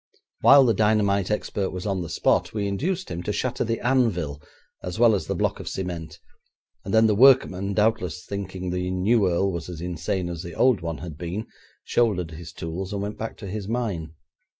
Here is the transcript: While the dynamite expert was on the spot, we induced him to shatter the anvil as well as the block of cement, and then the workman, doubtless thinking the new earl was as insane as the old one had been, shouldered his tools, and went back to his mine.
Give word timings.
While 0.39 0.65
the 0.65 0.73
dynamite 0.73 1.29
expert 1.29 1.69
was 1.69 1.85
on 1.85 2.01
the 2.01 2.09
spot, 2.09 2.53
we 2.55 2.67
induced 2.67 3.11
him 3.11 3.21
to 3.21 3.31
shatter 3.31 3.63
the 3.63 3.79
anvil 3.81 4.41
as 4.81 4.97
well 4.97 5.13
as 5.13 5.27
the 5.27 5.35
block 5.35 5.59
of 5.59 5.67
cement, 5.69 6.17
and 6.83 6.91
then 6.91 7.05
the 7.05 7.13
workman, 7.13 7.75
doubtless 7.75 8.25
thinking 8.25 8.71
the 8.71 8.89
new 8.89 9.29
earl 9.29 9.51
was 9.51 9.69
as 9.69 9.79
insane 9.79 10.27
as 10.27 10.41
the 10.41 10.55
old 10.55 10.81
one 10.81 10.97
had 10.97 11.19
been, 11.19 11.45
shouldered 11.83 12.31
his 12.31 12.51
tools, 12.51 12.93
and 12.93 13.03
went 13.03 13.19
back 13.19 13.37
to 13.37 13.47
his 13.47 13.67
mine. 13.67 14.15